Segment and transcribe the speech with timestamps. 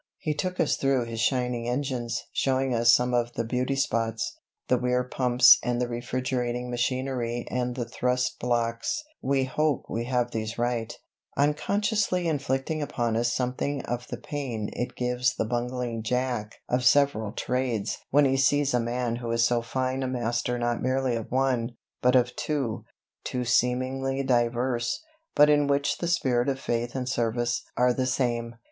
[0.17, 4.35] He took us through his shining engines, showing us some of the beauty spots
[4.67, 10.31] the Weir pumps and the refrigerating machinery and the thrust blocks (we hope we have
[10.31, 10.91] these right),
[11.37, 17.31] unconsciously inflicting upon us something of the pain it gives the bungling jack of several
[17.31, 21.29] trades when he sees a man who is so fine a master not merely of
[21.31, 22.85] one, but of two
[23.23, 25.03] two seemingly diverse,
[25.35, 28.55] but in which the spirit of faith and service are the same.